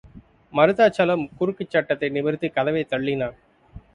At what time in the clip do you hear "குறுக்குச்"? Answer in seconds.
1.39-1.69